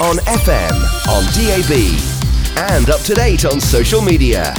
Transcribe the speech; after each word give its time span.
on 0.00 0.16
FM, 0.16 0.72
on 1.06 1.22
DAB, 1.34 2.68
and 2.74 2.90
up 2.90 3.00
to 3.02 3.14
date 3.14 3.44
on 3.44 3.60
social 3.60 4.02
media. 4.02 4.52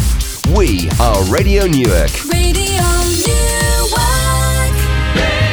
We 0.55 0.89
are 1.01 1.21
Radio 1.25 1.67
Newark. 1.67 2.09
Radio 2.23 2.81
Newark. 3.19 3.99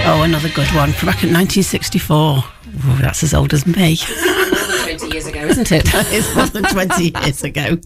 Oh, 0.07 0.23
another 0.25 0.51
good 0.51 0.69
one 0.69 0.93
from 0.93 1.09
back 1.09 1.25
in 1.25 1.33
1964. 1.33 2.15
Oh, 2.15 2.99
that's 3.01 3.25
as 3.25 3.35
old 3.35 3.53
as 3.53 3.67
me. 3.67 3.97
20 3.97 5.09
years 5.09 5.27
ago, 5.27 5.41
isn't 5.47 5.73
it? 5.73 5.83
it's 5.95 6.33
more 6.37 6.47
than 6.47 6.63
20 6.63 7.13
years 7.21 7.43
ago. 7.43 7.77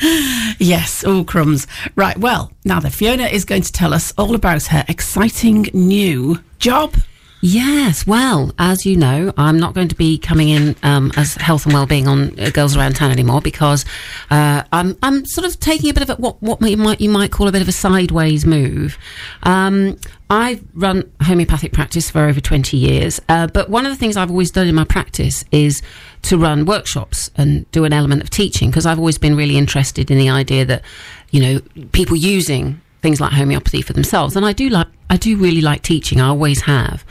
yes, 0.60 1.02
all 1.02 1.24
crumbs. 1.24 1.66
Right, 1.96 2.18
well, 2.18 2.52
now 2.64 2.78
the 2.78 2.88
Fiona 2.90 3.24
is 3.24 3.44
going 3.44 3.62
to 3.62 3.72
tell 3.72 3.92
us 3.92 4.14
all 4.16 4.36
about 4.36 4.66
her 4.66 4.84
exciting 4.86 5.66
new 5.74 6.38
job. 6.60 6.94
Yes, 7.42 8.06
well, 8.06 8.52
as 8.58 8.84
you 8.84 8.96
know, 8.96 9.32
I'm 9.38 9.58
not 9.58 9.72
going 9.72 9.88
to 9.88 9.94
be 9.94 10.18
coming 10.18 10.50
in 10.50 10.76
um, 10.82 11.10
as 11.16 11.36
health 11.36 11.64
and 11.64 11.72
well-being 11.72 12.06
on 12.06 12.38
uh, 12.38 12.50
Girls 12.50 12.76
Around 12.76 12.96
Town 12.96 13.10
anymore 13.10 13.40
because 13.40 13.86
uh, 14.30 14.62
I'm 14.72 14.98
I'm 15.02 15.24
sort 15.24 15.46
of 15.46 15.58
taking 15.58 15.88
a 15.88 15.94
bit 15.94 16.02
of 16.02 16.10
a, 16.10 16.20
what 16.20 16.42
what 16.42 16.60
you 16.60 16.76
might 16.76 17.00
you 17.00 17.08
might 17.08 17.32
call 17.32 17.48
a 17.48 17.52
bit 17.52 17.62
of 17.62 17.68
a 17.68 17.72
sideways 17.72 18.44
move. 18.44 18.98
Um, 19.44 19.96
I've 20.28 20.62
run 20.74 21.10
homeopathic 21.22 21.72
practice 21.72 22.10
for 22.10 22.26
over 22.26 22.40
20 22.40 22.76
years, 22.76 23.20
uh, 23.30 23.46
but 23.46 23.70
one 23.70 23.86
of 23.86 23.90
the 23.90 23.96
things 23.96 24.18
I've 24.18 24.30
always 24.30 24.50
done 24.50 24.68
in 24.68 24.74
my 24.74 24.84
practice 24.84 25.42
is 25.50 25.80
to 26.22 26.36
run 26.36 26.66
workshops 26.66 27.30
and 27.36 27.68
do 27.72 27.84
an 27.84 27.94
element 27.94 28.22
of 28.22 28.28
teaching 28.28 28.68
because 28.70 28.84
I've 28.84 28.98
always 28.98 29.16
been 29.16 29.34
really 29.34 29.56
interested 29.56 30.10
in 30.10 30.18
the 30.18 30.28
idea 30.28 30.66
that 30.66 30.82
you 31.30 31.40
know 31.40 31.60
people 31.92 32.16
using 32.16 32.82
things 33.02 33.20
like 33.20 33.32
homeopathy 33.32 33.82
for 33.82 33.92
themselves. 33.92 34.36
And 34.36 34.44
I 34.44 34.52
do 34.52 34.68
like, 34.68 34.86
I 35.08 35.16
do 35.16 35.36
really 35.36 35.60
like 35.60 35.82
teaching. 35.82 36.20
I 36.20 36.28
always 36.28 36.62
have. 36.62 37.04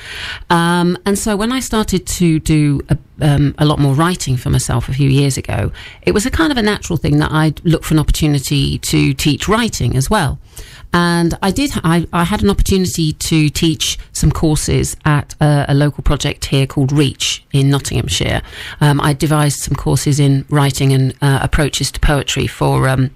Um, 0.50 0.98
and 1.06 1.18
so 1.18 1.36
when 1.36 1.52
I 1.52 1.60
started 1.60 2.08
to 2.08 2.40
do 2.40 2.82
a, 2.90 2.98
um, 3.22 3.56
a, 3.58 3.66
lot 3.66 3.80
more 3.80 3.94
writing 3.94 4.38
for 4.38 4.50
myself 4.50 4.88
a 4.88 4.94
few 4.94 5.10
years 5.10 5.38
ago, 5.38 5.72
it 6.04 6.14
was 6.14 6.26
a 6.26 6.32
kind 6.32 6.52
of 6.52 6.58
a 6.58 6.62
natural 6.62 6.98
thing 6.98 7.18
that 7.18 7.32
I'd 7.32 7.64
look 7.66 7.84
for 7.84 7.94
an 7.94 8.00
opportunity 8.00 8.78
to 8.80 9.14
teach 9.14 9.48
writing 9.48 9.98
as 9.98 10.10
well. 10.10 10.40
And 10.94 11.38
I 11.42 11.52
did, 11.52 11.72
I, 11.84 12.08
I 12.14 12.24
had 12.24 12.42
an 12.42 12.50
opportunity 12.50 13.14
to 13.14 13.50
teach 13.50 14.00
some 14.12 14.32
courses 14.32 14.96
at 15.06 15.36
a, 15.40 15.66
a 15.70 15.74
local 15.74 16.04
project 16.04 16.46
here 16.46 16.66
called 16.66 16.92
Reach 16.92 17.44
in 17.52 17.70
Nottinghamshire. 17.70 18.42
Um, 18.82 19.00
I 19.02 19.14
devised 19.14 19.60
some 19.60 19.76
courses 19.76 20.20
in 20.20 20.46
writing 20.50 20.92
and 20.94 21.14
uh, 21.22 21.40
approaches 21.42 21.92
to 21.92 22.00
poetry 22.00 22.48
for 22.48 22.88
um, 22.88 23.12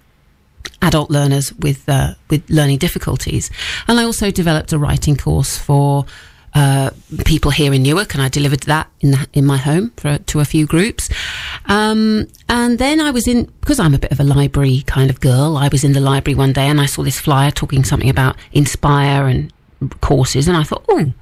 adult 0.82 1.10
learners 1.10 1.54
with 1.54 1.88
uh, 1.88 2.14
with 2.30 2.50
learning 2.50 2.80
difficulties. 2.80 3.50
And 3.88 4.00
I 4.00 4.04
also 4.04 4.32
developed 4.32 4.74
a 4.74 4.78
writing 4.78 5.18
course 5.18 5.58
for 5.58 6.06
uh, 6.56 6.92
people 7.26 7.52
here 7.52 7.74
in 7.74 7.82
Newark, 7.82 8.14
and 8.14 8.22
I 8.22 8.30
delivered 8.30 8.62
that 8.62 8.88
in 9.00 9.12
the, 9.12 9.28
in 9.34 9.46
my 9.46 9.58
home 9.58 9.92
for, 9.98 10.20
to 10.20 10.40
a 10.40 10.46
few 10.46 10.66
groups. 10.66 11.10
Um, 11.66 12.28
and 12.48 12.78
then 12.78 13.00
I 13.00 13.12
was 13.12 13.28
in 13.28 13.46
because 13.62 13.80
I'm 13.80 13.96
a 13.96 14.00
bit 14.00 14.12
of 14.12 14.20
a 14.20 14.24
library 14.24 14.84
kind 14.86 15.10
of 15.10 15.20
girl. 15.20 15.58
I 15.58 15.68
was 15.70 15.84
in 15.84 15.94
the 15.94 16.00
library 16.00 16.36
one 16.36 16.54
day 16.54 16.68
and 16.68 16.80
I 16.80 16.86
saw 16.86 17.04
this 17.04 17.20
flyer 17.20 17.52
talking 17.52 17.84
something 17.84 18.10
about 18.10 18.36
Inspire 18.52 19.28
and 19.28 19.52
courses, 20.02 20.48
and 20.48 20.56
I 20.56 20.64
thought, 20.64 20.86
oh. 20.90 21.14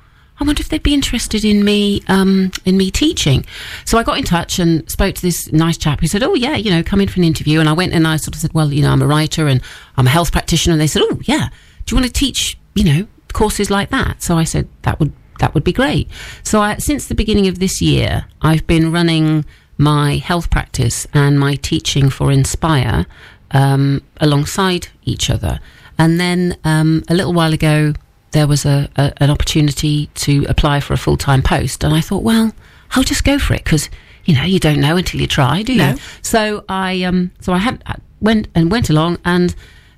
I 0.41 0.43
wonder 0.43 0.59
if 0.59 0.69
they'd 0.69 0.81
be 0.81 0.95
interested 0.95 1.45
in 1.45 1.63
me 1.63 2.01
um, 2.07 2.51
in 2.65 2.75
me 2.75 2.89
teaching. 2.89 3.45
So 3.85 3.99
I 3.99 4.03
got 4.03 4.17
in 4.17 4.23
touch 4.23 4.57
and 4.57 4.89
spoke 4.89 5.13
to 5.13 5.21
this 5.21 5.51
nice 5.51 5.77
chap 5.77 5.99
who 5.99 6.07
said, 6.07 6.23
"Oh 6.23 6.33
yeah, 6.33 6.55
you 6.55 6.71
know, 6.71 6.81
come 6.81 6.99
in 6.99 7.07
for 7.07 7.19
an 7.19 7.23
interview." 7.23 7.59
And 7.59 7.69
I 7.69 7.73
went 7.73 7.93
and 7.93 8.07
I 8.07 8.17
sort 8.17 8.35
of 8.35 8.41
said, 8.41 8.51
"Well, 8.51 8.73
you 8.73 8.81
know, 8.81 8.89
I'm 8.89 9.03
a 9.03 9.07
writer 9.07 9.47
and 9.47 9.61
I'm 9.97 10.07
a 10.07 10.09
health 10.09 10.31
practitioner." 10.31 10.73
And 10.73 10.81
they 10.81 10.87
said, 10.87 11.03
"Oh 11.03 11.19
yeah, 11.25 11.49
do 11.85 11.95
you 11.95 12.01
want 12.01 12.11
to 12.11 12.19
teach, 12.19 12.57
you 12.73 12.83
know, 12.83 13.07
courses 13.33 13.69
like 13.69 13.91
that?" 13.91 14.23
So 14.23 14.35
I 14.35 14.43
said, 14.43 14.67
"That 14.81 14.99
would 14.99 15.13
that 15.37 15.53
would 15.53 15.63
be 15.63 15.71
great." 15.71 16.09
So 16.41 16.59
I, 16.59 16.77
since 16.77 17.07
the 17.07 17.15
beginning 17.15 17.47
of 17.47 17.59
this 17.59 17.79
year, 17.79 18.25
I've 18.41 18.65
been 18.65 18.91
running 18.91 19.45
my 19.77 20.15
health 20.15 20.49
practice 20.49 21.05
and 21.13 21.39
my 21.39 21.53
teaching 21.53 22.09
for 22.09 22.31
Inspire 22.31 23.05
um, 23.51 24.01
alongside 24.19 24.87
each 25.03 25.29
other. 25.29 25.59
And 25.99 26.19
then 26.19 26.57
um, 26.63 27.03
a 27.09 27.13
little 27.13 27.33
while 27.33 27.53
ago, 27.53 27.93
there 28.31 28.47
was 28.47 28.65
a, 28.65 28.89
a, 28.95 29.13
an 29.17 29.29
opportunity 29.29 30.07
to 30.15 30.45
apply 30.47 30.79
for 30.79 30.93
a 30.93 30.97
full 30.97 31.17
time 31.17 31.41
post, 31.41 31.83
and 31.83 31.93
I 31.93 32.01
thought, 32.01 32.23
well, 32.23 32.53
I'll 32.91 33.03
just 33.03 33.23
go 33.23 33.39
for 33.39 33.53
it 33.53 33.63
because 33.63 33.89
you 34.25 34.35
know 34.35 34.43
you 34.43 34.59
don't 34.59 34.79
know 34.79 34.97
until 34.97 35.21
you 35.21 35.27
try, 35.27 35.61
do 35.63 35.73
you? 35.73 35.79
No. 35.79 35.95
So 36.21 36.63
I 36.69 37.03
um 37.03 37.31
so 37.39 37.53
I 37.53 37.57
had 37.57 37.83
I 37.85 37.95
went 38.19 38.47
and 38.55 38.71
went 38.71 38.89
along, 38.89 39.19
and 39.25 39.55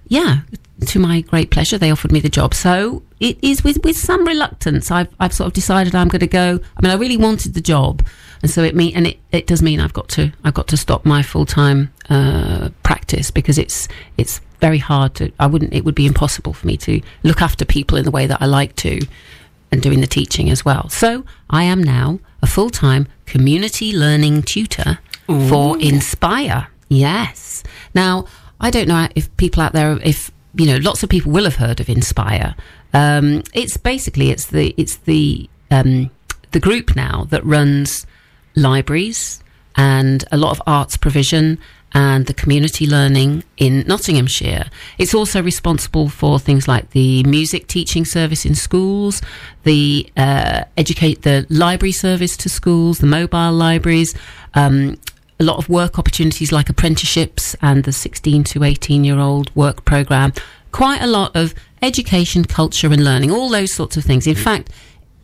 yeah, 0.08 0.42
to 0.88 1.00
my 1.00 1.22
great 1.22 1.52
pleasure, 1.52 1.78
they 1.78 1.92
offered 1.92 2.12
me 2.12 2.20
the 2.20 2.30
job. 2.30 2.54
So 2.54 3.04
it 3.20 3.38
is 3.42 3.64
with 3.64 3.84
with 3.84 3.98
some 3.98 4.26
reluctance. 4.26 4.92
I've 4.92 5.14
I've 5.20 5.34
sort 5.34 5.48
of 5.48 5.54
decided 5.54 5.96
I'm 5.96 6.08
going 6.08 6.20
to 6.22 6.28
go. 6.28 6.60
I 6.78 6.82
mean, 6.82 6.92
I 6.92 6.96
really 6.96 7.18
wanted 7.18 7.54
the 7.54 7.62
job, 7.62 8.06
and 8.42 8.50
so 8.50 8.64
it 8.64 8.76
mean 8.76 8.96
and 8.96 9.08
it, 9.08 9.20
it 9.32 9.48
does 9.48 9.62
mean 9.62 9.80
I've 9.80 9.94
got 9.94 10.10
to 10.10 10.32
I've 10.44 10.54
got 10.54 10.68
to 10.70 10.78
stop 10.78 11.06
my 11.06 11.22
full 11.22 11.46
time 11.46 11.94
uh, 12.10 12.70
practice 12.84 13.32
because 13.32 13.58
it's 13.58 13.88
it's 14.18 14.42
very 14.64 14.78
hard 14.78 15.14
to. 15.16 15.30
I 15.40 15.48
wouldn't. 15.48 15.74
It 15.74 15.84
would 15.84 16.00
be 16.04 16.06
impossible 16.06 16.54
for 16.54 16.66
me 16.66 16.78
to 16.78 17.02
look 17.24 17.42
after 17.42 17.66
people 17.66 17.98
in 17.98 18.06
the 18.06 18.16
way 18.18 18.26
that 18.28 18.42
I 18.42 18.46
like 18.46 18.74
to, 18.78 19.06
and 19.72 19.82
doing 19.82 20.00
the 20.00 20.08
teaching 20.08 20.50
as 20.50 20.64
well. 20.64 20.88
So 20.88 21.26
I 21.50 21.64
am 21.64 21.84
now 21.84 22.20
a 22.42 22.48
full 22.48 22.70
time 22.70 23.08
community 23.26 23.92
learning 23.92 24.44
tutor 24.44 25.00
for 25.50 25.78
Inspire. 25.80 26.68
Yes. 26.88 27.64
Now 27.94 28.26
I 28.62 28.70
don't 28.70 28.88
know 28.88 29.10
if 29.16 29.36
people 29.36 29.62
out 29.62 29.74
there, 29.74 30.00
if 30.02 30.32
you 30.56 30.66
know, 30.66 30.78
lots 30.78 31.04
of 31.04 31.10
people 31.10 31.34
will 31.34 31.44
have 31.44 31.58
heard 31.58 31.82
of 31.82 31.90
Inspire. 31.90 32.56
Um, 32.94 33.44
it's 33.54 33.76
basically 33.76 34.30
it's 34.32 34.48
the 34.48 34.74
it's 34.78 34.96
the 34.98 35.50
um, 35.72 36.10
the 36.52 36.62
group 36.62 36.96
now 36.96 37.26
that 37.32 37.44
runs 37.44 38.06
libraries 38.56 39.44
and 39.76 40.24
a 40.32 40.38
lot 40.38 40.52
of 40.52 40.62
arts 40.66 40.96
provision 40.96 41.60
and 41.94 42.26
the 42.26 42.34
community 42.34 42.88
learning 42.88 43.44
in 43.58 43.84
Nottinghamshire. 43.88 44.66
It's 44.98 45.14
also 45.14 45.42
responsible 45.42 46.10
for 46.10 46.40
things 46.40 46.68
like 46.68 46.92
the 46.92 47.24
music 47.24 47.68
teaching 47.68 48.06
service 48.06 48.46
in 48.46 48.56
schools, 48.56 49.22
the 49.64 50.10
uh, 50.18 50.64
educate 50.78 51.22
the 51.22 51.46
library 51.50 51.92
service 51.92 52.36
to 52.38 52.50
schools, 52.50 53.00
the 53.00 53.08
mobile 53.08 53.52
libraries. 53.52 54.14
Um, 54.56 54.98
a 55.40 55.44
lot 55.44 55.58
of 55.58 55.68
work 55.68 56.00
opportunities 56.00 56.52
like 56.52 56.70
apprenticeships 56.70 57.56
and 57.62 57.84
the 57.84 57.92
16 57.92 58.44
to 58.46 58.64
18 58.64 59.04
year 59.04 59.20
old 59.20 59.54
work 59.56 59.84
program. 59.86 60.34
Quite 60.72 61.02
a 61.02 61.08
lot 61.08 61.36
of 61.36 61.54
education, 61.82 62.46
culture, 62.46 62.92
and 62.92 63.04
learning. 63.04 63.32
All 63.32 63.50
those 63.50 63.74
sorts 63.74 63.98
of 63.98 64.04
things. 64.04 64.26
In 64.26 64.36
fact, 64.36 64.70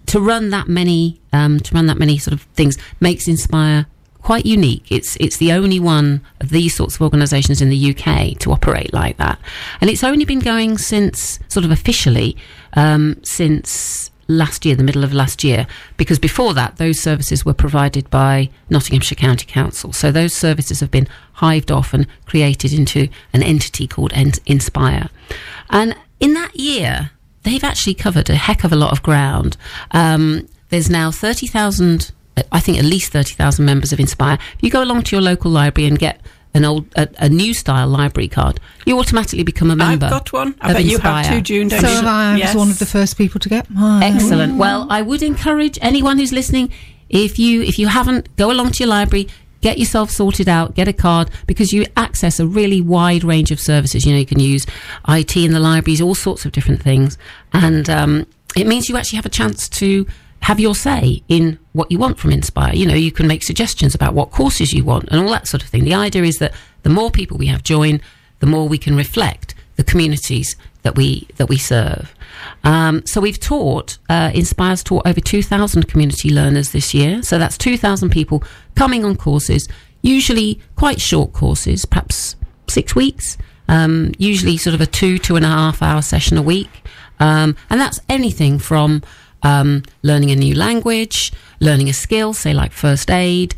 to 0.08 0.20
run 0.20 0.50
that 0.50 0.68
many, 0.68 1.20
um, 1.34 1.60
to 1.60 1.74
run 1.74 1.86
that 1.88 1.98
many 1.98 2.18
sort 2.18 2.34
of 2.34 2.42
things 2.54 2.78
makes 3.00 3.28
Inspire 3.28 3.86
quite 4.22 4.46
unique. 4.46 4.86
It's 4.92 5.16
it's 5.18 5.38
the 5.38 5.52
only 5.52 5.80
one 5.80 6.22
of 6.40 6.50
these 6.50 6.76
sorts 6.76 6.96
of 6.96 7.02
organisations 7.02 7.62
in 7.62 7.70
the 7.70 7.96
UK 7.96 8.38
to 8.40 8.52
operate 8.52 8.94
like 8.94 9.18
that, 9.18 9.40
and 9.82 9.90
it's 9.90 10.04
only 10.04 10.26
been 10.26 10.40
going 10.40 10.78
since 10.78 11.40
sort 11.48 11.66
of 11.66 11.72
officially 11.72 12.38
um, 12.74 13.18
since 13.24 14.12
last 14.28 14.64
year, 14.64 14.76
the 14.76 14.84
middle 14.84 15.04
of 15.04 15.12
last 15.12 15.44
year, 15.44 15.66
because 15.98 16.20
before 16.20 16.54
that, 16.54 16.78
those 16.78 17.00
services 17.00 17.44
were 17.44 17.54
provided 17.54 18.08
by 18.12 18.50
Nottinghamshire 18.70 19.16
County 19.16 19.48
Council. 19.48 19.92
So 19.92 20.12
those 20.12 20.36
services 20.36 20.82
have 20.82 20.92
been 20.92 21.08
hived 21.34 21.72
off 21.72 21.96
and 21.96 22.06
created 22.28 22.72
into 22.72 23.10
an 23.34 23.42
entity 23.42 23.88
called 23.88 24.14
Inspire, 24.46 25.10
and 25.70 25.96
in 26.20 26.34
that 26.34 26.56
year, 26.56 27.12
they've 27.44 27.64
actually 27.64 27.96
covered 27.96 28.30
a 28.30 28.36
heck 28.36 28.64
of 28.64 28.72
a 28.72 28.76
lot 28.76 28.92
of 28.92 29.02
ground. 29.02 29.58
Um, 29.92 30.48
there's 30.70 30.90
now 30.90 31.10
thirty 31.12 31.48
thousand 31.48 32.12
I 32.52 32.60
think 32.60 32.78
at 32.80 32.86
least 32.86 33.12
30,000 33.12 33.64
members 33.66 33.92
of 33.94 34.00
Inspire. 34.00 34.38
If 34.56 34.64
you 34.64 34.70
go 34.70 34.84
along 34.84 35.04
to 35.04 35.16
your 35.16 35.22
local 35.24 35.52
library 35.52 35.88
and 35.88 35.98
get 36.00 36.22
an 36.54 36.66
old, 36.66 36.88
a, 36.96 37.08
a 37.20 37.30
new 37.30 37.54
style 37.54 37.88
library 37.88 38.28
card, 38.28 38.60
you 38.86 38.98
automatically 39.00 39.44
become 39.44 39.70
a 39.70 39.76
member. 39.76 40.06
I've 40.06 40.12
got 40.12 40.34
one. 40.34 40.56
I 40.62 40.72
of 40.72 40.78
bet 40.78 40.86
you 40.86 40.98
have 40.98 41.28
too, 41.30 41.42
June. 41.42 41.68
Don't 41.68 41.82
So 41.82 41.88
you? 41.88 41.96
have 41.96 42.06
I. 42.06 42.34
I 42.34 42.38
Yes. 42.38 42.56
was 42.56 42.60
one 42.60 42.70
of 42.72 42.80
the 42.80 42.86
first 42.88 43.18
people 43.18 43.40
to 43.40 43.50
get 43.50 43.70
mine. 43.70 44.02
Excellent. 44.04 44.58
Well, 44.58 44.88
I 44.90 45.02
would 45.02 45.22
encourage 45.22 45.78
anyone 45.82 46.18
who's 46.18 46.32
listening, 46.32 46.72
if 47.10 47.38
you 47.38 47.62
if 47.62 47.78
you 47.78 47.88
haven't, 47.88 48.36
go 48.36 48.52
along 48.52 48.72
to 48.72 48.80
your 48.84 48.90
library, 48.90 49.28
get 49.62 49.78
yourself 49.78 50.10
sorted 50.10 50.50
out, 50.50 50.74
get 50.74 50.88
a 50.88 50.94
card 50.94 51.30
because 51.46 51.72
you 51.72 51.86
access 51.98 52.40
a 52.40 52.48
really 52.48 52.82
wide 52.82 53.24
range 53.24 53.52
of 53.52 53.60
services. 53.60 54.06
You 54.06 54.14
know, 54.14 54.20
you 54.20 54.26
can 54.26 54.40
use 54.40 54.66
IT 55.08 55.38
in 55.38 55.52
the 55.54 55.60
libraries, 55.60 56.02
all 56.02 56.16
sorts 56.16 56.46
of 56.46 56.52
different 56.52 56.82
things, 56.82 57.18
and 57.54 57.88
um, 57.90 58.26
it 58.56 58.66
means 58.66 58.90
you 58.90 58.98
actually 58.98 59.18
have 59.18 59.26
a 59.28 59.30
chance 59.30 59.70
to 59.70 60.08
have 60.42 60.60
your 60.60 60.76
say 60.76 61.22
in 61.28 61.60
what 61.74 61.92
you 61.92 62.00
want 62.00 62.18
from 62.18 62.32
Inspire. 62.32 62.74
You 62.74 62.86
know, 62.86 62.96
you 62.96 63.12
can 63.12 63.28
make 63.28 63.44
suggestions 63.44 63.94
about 63.96 64.14
what 64.14 64.32
courses 64.32 64.74
you 64.74 64.84
want 64.84 65.10
and 65.10 65.22
all 65.22 65.30
that 65.32 65.48
sort 65.48 65.64
of 65.64 65.70
thing. 65.70 65.84
The 65.84 65.94
idea 65.94 66.24
is 66.24 66.38
that 66.38 66.54
the 66.84 66.90
more 66.90 67.12
people 67.12 67.38
we 67.38 67.48
have 67.48 67.64
join, 67.64 68.02
the 68.40 68.48
more 68.48 68.68
we 68.68 68.78
can 68.78 68.96
reflect 68.96 69.54
the 69.76 69.84
communities 69.84 70.56
that 70.84 70.96
we 70.96 71.28
that 71.38 71.50
we 71.50 71.58
serve. 71.58 72.14
Um, 72.64 73.06
so 73.06 73.20
we've 73.22 73.40
taught 73.40 73.98
uh, 74.10 74.32
Inspire's 74.34 74.84
taught 74.84 75.06
over 75.06 75.20
two 75.20 75.44
thousand 75.44 75.88
community 75.88 76.30
learners 76.30 76.72
this 76.72 76.94
year. 76.94 77.22
So 77.22 77.38
that's 77.38 77.58
two 77.58 77.78
thousand 77.78 78.10
people 78.12 78.44
coming 78.76 79.04
on 79.04 79.16
courses, 79.18 79.68
usually 80.02 80.62
quite 80.76 81.02
short 81.02 81.34
courses, 81.34 81.86
perhaps 81.86 82.36
six 82.68 82.96
weeks. 82.96 83.38
Um, 83.68 84.14
usually 84.18 84.58
sort 84.58 84.74
of 84.74 84.82
a 84.82 84.88
two 84.88 85.18
two 85.20 85.36
and 85.36 85.46
a 85.46 85.50
half 85.50 85.82
hour 85.82 86.02
session 86.02 86.38
a 86.38 86.42
week, 86.42 86.70
um, 87.20 87.56
and 87.70 87.80
that's 87.80 88.00
anything 88.10 88.58
from 88.58 89.04
um, 89.44 89.84
learning 90.04 90.32
a 90.32 90.36
new 90.36 90.56
language, 90.56 91.32
learning 91.60 91.90
a 91.90 91.94
skill, 91.94 92.34
say 92.34 92.54
like 92.54 92.72
first 92.72 93.10
aid, 93.10 93.56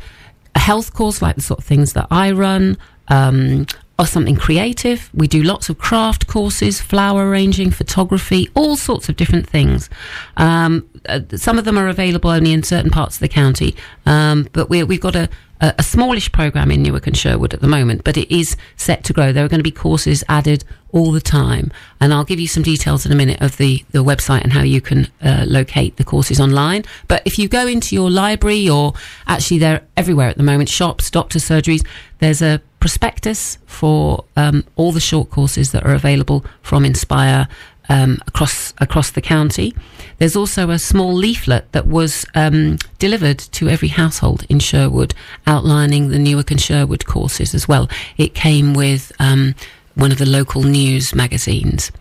a 0.54 0.58
health 0.58 0.92
course 0.94 1.22
like 1.22 1.36
the 1.36 1.42
sort 1.42 1.60
of 1.60 1.64
things 1.64 1.92
that 1.94 2.06
I 2.10 2.30
run, 2.32 2.76
um, 3.08 3.66
or 3.98 4.06
something 4.06 4.36
creative. 4.36 5.10
We 5.14 5.28
do 5.28 5.42
lots 5.42 5.68
of 5.68 5.78
craft 5.78 6.26
courses, 6.26 6.80
flower 6.80 7.28
arranging, 7.28 7.70
photography, 7.70 8.48
all 8.54 8.76
sorts 8.76 9.08
of 9.08 9.16
different 9.16 9.48
things. 9.48 9.88
Um, 10.36 10.88
uh, 11.08 11.20
some 11.36 11.58
of 11.58 11.64
them 11.64 11.78
are 11.78 11.88
available 11.88 12.30
only 12.30 12.52
in 12.52 12.62
certain 12.62 12.90
parts 12.90 13.16
of 13.16 13.20
the 13.20 13.28
county, 13.28 13.74
um, 14.06 14.48
but 14.52 14.68
we, 14.68 14.82
we've 14.82 15.00
got 15.00 15.16
a, 15.16 15.28
a, 15.60 15.74
a 15.78 15.82
smallish 15.82 16.30
program 16.32 16.70
in 16.70 16.82
Newark 16.82 17.06
and 17.06 17.16
Sherwood 17.16 17.54
at 17.54 17.60
the 17.60 17.68
moment, 17.68 18.04
but 18.04 18.16
it 18.16 18.30
is 18.34 18.56
set 18.76 19.04
to 19.04 19.12
grow. 19.12 19.32
There 19.32 19.44
are 19.44 19.48
going 19.48 19.60
to 19.60 19.64
be 19.64 19.70
courses 19.70 20.22
added 20.28 20.64
all 20.90 21.12
the 21.12 21.20
time, 21.20 21.72
and 22.00 22.12
I'll 22.12 22.24
give 22.24 22.40
you 22.40 22.48
some 22.48 22.62
details 22.62 23.06
in 23.06 23.12
a 23.12 23.14
minute 23.14 23.40
of 23.40 23.56
the, 23.56 23.84
the 23.90 24.04
website 24.04 24.42
and 24.42 24.52
how 24.52 24.62
you 24.62 24.80
can 24.80 25.08
uh, 25.22 25.44
locate 25.46 25.96
the 25.96 26.04
courses 26.04 26.40
online. 26.40 26.84
But 27.08 27.22
if 27.24 27.38
you 27.38 27.48
go 27.48 27.66
into 27.66 27.94
your 27.94 28.10
library, 28.10 28.68
or 28.68 28.92
actually 29.26 29.58
they're 29.58 29.82
everywhere 29.96 30.28
at 30.28 30.36
the 30.36 30.42
moment, 30.42 30.68
shops, 30.68 31.10
doctor 31.10 31.38
surgeries, 31.38 31.86
there's 32.18 32.42
a 32.42 32.60
prospectus 32.78 33.58
for 33.64 34.24
um, 34.36 34.64
all 34.76 34.92
the 34.92 35.00
short 35.00 35.30
courses 35.30 35.72
that 35.72 35.84
are 35.84 35.94
available 35.94 36.44
from 36.62 36.84
Inspire 36.84 37.48
um, 37.92 38.18
across 38.26 38.72
across 38.78 39.10
the 39.10 39.20
county. 39.20 39.74
There's 40.18 40.34
also 40.34 40.70
a 40.70 40.78
small 40.78 41.12
leaflet 41.12 41.70
that 41.72 41.86
was 41.86 42.24
um, 42.34 42.78
delivered 42.98 43.38
to 43.38 43.68
every 43.68 43.88
household 43.88 44.46
in 44.48 44.60
Sherwood, 44.60 45.14
outlining 45.46 46.08
the 46.08 46.18
Newark 46.18 46.50
and 46.50 46.60
Sherwood 46.60 47.04
courses 47.04 47.54
as 47.54 47.68
well. 47.68 47.88
It 48.16 48.34
came 48.34 48.72
with 48.72 49.12
um, 49.18 49.54
one 49.94 50.10
of 50.10 50.18
the 50.18 50.26
local 50.26 50.62
news 50.62 51.14
magazines 51.14 51.92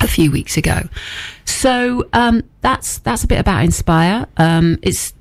a 0.00 0.08
few 0.08 0.30
weeks 0.30 0.56
ago. 0.56 0.88
So 1.44 2.08
um, 2.14 2.42
that's 2.62 2.98
that's 2.98 3.24
a 3.24 3.26
bit 3.26 3.38
about 3.38 3.64
Inspire. 3.64 4.26
Um, 4.38 4.78
it's 4.82 5.12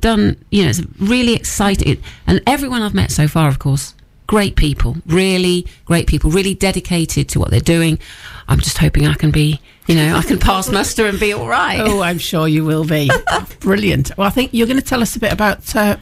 done, 0.00 0.44
you 0.50 0.64
know, 0.64 0.70
it's 0.70 0.82
really 0.98 1.34
exciting, 1.34 2.02
and 2.26 2.40
everyone 2.46 2.82
I've 2.82 2.94
met 2.94 3.10
so 3.10 3.28
far, 3.28 3.48
of 3.48 3.58
course, 3.58 3.94
great 4.26 4.56
people, 4.56 4.96
really 5.06 5.66
great 5.84 6.06
people, 6.06 6.30
really 6.30 6.54
dedicated 6.54 7.28
to 7.30 7.38
what 7.40 7.50
they're 7.50 7.60
doing. 7.60 7.98
I'm 8.48 8.60
just 8.60 8.78
hoping 8.78 9.06
I 9.06 9.14
can 9.14 9.30
be, 9.32 9.60
you 9.86 9.94
know, 9.96 10.14
I 10.16 10.22
can 10.22 10.38
pass 10.38 10.68
muster 10.70 11.06
and 11.06 11.18
be 11.18 11.32
all 11.32 11.48
right. 11.48 11.80
Oh, 11.80 12.00
I'm 12.00 12.18
sure 12.18 12.46
you 12.46 12.64
will 12.64 12.84
be. 12.84 13.10
Brilliant. 13.60 14.16
Well, 14.16 14.26
I 14.26 14.30
think 14.30 14.50
you're 14.52 14.66
going 14.68 14.78
to 14.78 14.84
tell 14.84 15.02
us 15.02 15.16
a 15.16 15.18
bit 15.18 15.32
about 15.32 15.74
uh, 15.74 15.96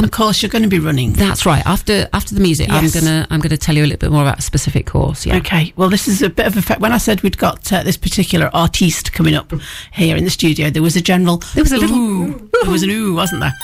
the 0.00 0.08
course 0.08 0.42
you're 0.42 0.50
going 0.50 0.62
to 0.62 0.68
be 0.68 0.80
running. 0.80 1.12
That's 1.12 1.46
right. 1.46 1.64
After 1.64 2.08
after 2.12 2.34
the 2.34 2.40
music, 2.40 2.68
Yes. 2.68 2.96
I'm 2.96 3.00
gonna 3.04 3.26
I'm 3.30 3.40
gonna 3.40 3.56
tell 3.56 3.76
you 3.76 3.82
a 3.82 3.86
little 3.86 3.98
bit 3.98 4.10
more 4.10 4.22
about 4.22 4.40
a 4.40 4.42
specific 4.42 4.86
course. 4.86 5.24
Yeah. 5.24 5.36
Okay. 5.36 5.72
Well, 5.76 5.88
this 5.88 6.08
is 6.08 6.20
a 6.22 6.28
bit 6.30 6.46
of 6.46 6.56
a 6.56 6.62
fact. 6.62 6.80
When 6.80 6.92
I 6.92 6.98
said 6.98 7.20
we'd 7.22 7.38
got 7.38 7.72
uh, 7.72 7.82
this 7.84 7.96
particular 7.96 8.50
artiste 8.52 9.12
coming 9.12 9.34
up 9.36 9.52
here 9.92 10.16
in 10.16 10.24
the 10.24 10.30
studio, 10.30 10.70
there 10.70 10.82
was 10.82 10.96
a 10.96 11.00
general. 11.00 11.38
There 11.54 11.62
was 11.62 11.72
a 11.72 11.78
little- 11.78 11.96
ooh. 11.96 12.50
There 12.62 12.70
was 12.72 12.82
an 12.82 12.90
ooh, 12.90 13.14
wasn't 13.14 13.40
there? 13.42 13.54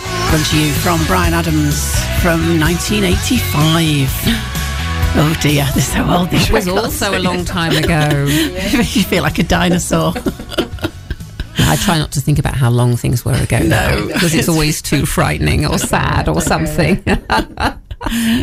Come 0.00 0.42
to 0.44 0.58
you 0.60 0.72
from 0.72 1.04
Bryan 1.06 1.34
Adams 1.34 1.94
from 2.22 2.58
1985. 2.60 4.48
Oh 5.14 5.38
dear, 5.42 5.66
they're 5.74 5.82
so 5.82 6.08
old 6.08 6.30
these 6.30 6.48
It 6.48 6.52
was 6.54 6.66
also 6.66 7.14
a 7.14 7.20
long 7.20 7.44
time 7.44 7.76
ago. 7.76 8.24
You 8.26 9.02
feel 9.04 9.22
like 9.22 9.38
a 9.38 9.42
dinosaur. 9.42 10.14
I 11.58 11.76
try 11.76 11.98
not 11.98 12.12
to 12.12 12.20
think 12.22 12.38
about 12.38 12.54
how 12.54 12.70
long 12.70 12.96
things 12.96 13.22
were 13.22 13.34
ago. 13.34 13.58
No. 13.58 14.06
because 14.06 14.34
it's 14.34 14.48
always 14.48 14.80
too 14.80 15.04
frightening 15.04 15.66
or 15.66 15.76
sad 15.76 16.30
or 16.30 16.40
something. 16.40 17.04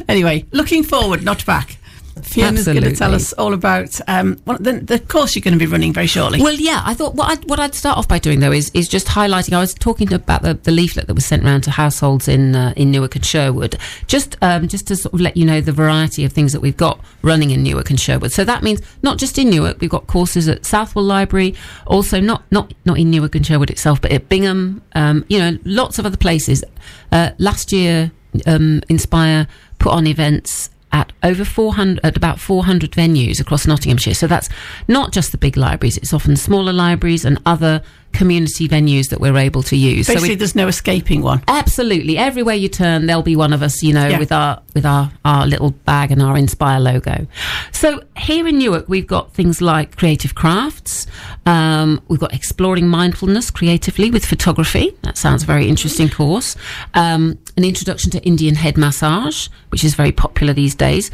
anyway, 0.08 0.46
looking 0.52 0.84
forward, 0.84 1.24
not 1.24 1.44
back. 1.44 1.79
Fiona's 2.24 2.66
going 2.66 2.82
to 2.82 2.96
tell 2.96 3.14
us 3.14 3.34
all 3.34 3.54
about 3.54 4.00
um, 4.08 4.38
what, 4.46 4.64
the, 4.64 4.74
the 4.74 5.00
course 5.00 5.36
you're 5.36 5.42
going 5.42 5.58
to 5.58 5.60
be 5.60 5.66
running 5.66 5.94
very 5.94 6.08
shortly. 6.08 6.42
Well, 6.42 6.54
yeah, 6.54 6.82
I 6.86 6.94
thought 6.94 7.16
what 7.16 7.32
I'd, 7.32 7.50
what 7.50 7.60
I'd 7.60 7.76
start 7.76 7.98
off 7.98 8.08
by 8.08 8.20
doing 8.20 8.40
though 8.40 8.52
is 8.52 8.72
is 8.74 8.88
just 8.88 9.08
highlighting. 9.08 9.54
I 9.54 9.60
was 9.60 9.74
talking 9.74 10.12
about 10.14 10.42
the, 10.42 10.54
the 10.54 10.72
leaflet 10.72 11.08
that 11.08 11.14
was 11.14 11.26
sent 11.26 11.44
around 11.44 11.62
to 11.62 11.72
households 11.72 12.28
in 12.28 12.56
uh, 12.56 12.74
in 12.76 12.92
Newark 12.92 13.16
and 13.16 13.26
Sherwood, 13.26 13.78
just 14.08 14.38
um, 14.42 14.68
just 14.68 14.88
to 14.88 14.96
sort 14.96 15.14
of 15.14 15.22
let 15.22 15.38
you 15.38 15.46
know 15.46 15.62
the 15.62 15.72
variety 15.72 16.26
of 16.26 16.34
things 16.34 16.54
that 16.54 16.62
we've 16.62 16.78
got 16.78 17.00
running 17.22 17.52
in 17.52 17.64
Newark 17.64 17.90
and 17.90 18.00
Sherwood. 18.00 18.32
So 18.32 18.44
that 18.44 18.64
means 18.64 18.82
not 19.04 19.18
just 19.18 19.38
in 19.38 19.50
Newark, 19.50 19.80
we've 19.82 19.90
got 19.90 20.08
courses 20.08 20.48
at 20.48 20.66
Southwell 20.66 21.06
Library, 21.06 21.56
also 21.88 22.20
not 22.20 22.44
not 22.52 22.74
not 22.86 22.98
in 22.98 23.10
Newark 23.10 23.36
and 23.36 23.46
Sherwood 23.46 23.70
itself, 23.70 24.02
but 24.02 24.12
at 24.12 24.30
Bingham. 24.30 24.82
Um, 24.94 25.26
you 25.28 25.40
know, 25.40 25.58
lots 25.66 26.00
of 26.00 26.06
other 26.06 26.18
places. 26.18 26.64
Uh, 27.12 27.32
last 27.38 27.72
year, 27.72 28.12
um, 28.46 28.82
Inspire 28.90 29.48
put 29.80 29.94
on 29.94 30.08
events 30.08 30.70
at 30.92 31.12
over 31.24 31.46
400 31.46 32.00
at 32.04 32.18
about 32.18 32.40
400 32.40 32.92
venues 32.92 33.40
across 33.40 33.68
Nottinghamshire. 33.68 34.14
So 34.14 34.28
that's 34.28 34.50
not 34.88 35.12
just 35.12 35.32
the 35.32 35.38
big 35.38 35.58
libraries 35.58 35.98
it's 35.98 36.14
often 36.14 36.36
smaller 36.36 36.74
libraries 36.74 37.26
and 37.26 37.40
other 37.46 37.82
community 38.14 38.68
venues 38.68 39.10
that 39.10 39.20
we're 39.22 39.38
able 39.38 39.64
to 39.64 39.76
use. 39.78 40.08
So 40.08 40.14
Basically, 40.14 40.30
we, 40.30 40.36
there's 40.36 40.56
no 40.56 40.68
escaping 40.68 41.22
one. 41.22 41.42
absolutely. 41.48 42.18
Everywhere 42.18 42.56
you 42.56 42.68
turn 42.70 43.06
there'll 43.06 43.22
be 43.24 43.36
one 43.36 43.54
of 43.54 43.62
us 43.62 43.82
you 43.84 43.94
know 43.94 44.08
Yeah. 44.08 44.20
with 44.20 44.32
our 44.32 44.62
with 44.74 44.86
our 44.86 45.12
our 45.24 45.46
little 45.48 45.72
bag 45.72 46.12
and 46.12 46.22
our 46.22 46.38
inspire 46.38 46.80
logo. 46.80 47.28
So 47.72 48.02
here 48.18 48.48
in 48.48 48.58
newark 48.58 48.90
we've 48.90 49.08
got 49.08 49.34
things 49.34 49.62
like 49.62 49.96
creative 49.98 50.36
crafts. 50.36 51.08
Um, 51.46 52.02
we've 52.08 52.20
got 52.20 52.34
exploring 52.34 52.88
mindfulness 52.88 53.50
creatively 53.52 54.12
with 54.12 54.26
photography. 54.26 54.96
That 55.04 55.18
sounds 55.18 55.44
a 55.44 55.46
very 55.46 55.68
interesting 55.68 56.10
course. 56.10 56.56
Um, 56.94 57.38
an 57.58 57.64
introduction 57.64 58.12
to 58.12 58.20
indian 58.24 58.56
head 58.56 58.78
massage 58.78 59.48
which 59.70 59.84
is 59.84 59.96
very 59.96 60.12
popular 60.12 60.54
these 60.54 60.76
days. 60.76 61.12